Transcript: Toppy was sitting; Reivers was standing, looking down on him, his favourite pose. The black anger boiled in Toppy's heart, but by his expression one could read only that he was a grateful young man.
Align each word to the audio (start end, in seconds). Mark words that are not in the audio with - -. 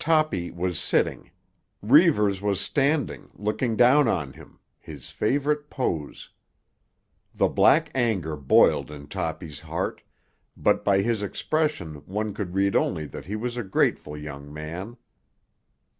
Toppy 0.00 0.50
was 0.50 0.76
sitting; 0.76 1.30
Reivers 1.82 2.42
was 2.42 2.60
standing, 2.60 3.30
looking 3.36 3.76
down 3.76 4.08
on 4.08 4.32
him, 4.32 4.58
his 4.80 5.10
favourite 5.10 5.70
pose. 5.70 6.30
The 7.32 7.46
black 7.46 7.88
anger 7.94 8.34
boiled 8.36 8.90
in 8.90 9.06
Toppy's 9.06 9.60
heart, 9.60 10.02
but 10.56 10.84
by 10.84 11.02
his 11.02 11.22
expression 11.22 12.02
one 12.06 12.34
could 12.34 12.56
read 12.56 12.74
only 12.74 13.06
that 13.06 13.26
he 13.26 13.36
was 13.36 13.56
a 13.56 13.62
grateful 13.62 14.16
young 14.16 14.52
man. 14.52 14.96